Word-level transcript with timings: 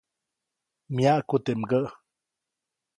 Myaʼku 0.93 1.35
teʼ 1.45 1.57
mgäʼ. 1.61 1.87